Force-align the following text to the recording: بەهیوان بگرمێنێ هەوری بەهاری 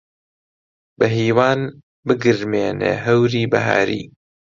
بەهیوان 0.99 1.59
بگرمێنێ 2.07 2.93
هەوری 3.05 3.43
بەهاری 3.51 4.03